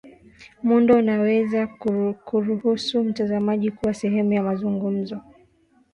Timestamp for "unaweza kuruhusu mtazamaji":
0.97-3.71